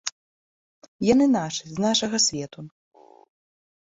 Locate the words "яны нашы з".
1.13-1.85